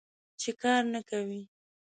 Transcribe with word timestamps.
چې 0.41 0.51
کار 0.61 0.83
نه 0.93 1.01
کوې. 1.09 1.41